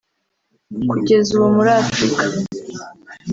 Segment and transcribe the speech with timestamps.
[0.89, 2.23] Kugeza ubu muri Afurika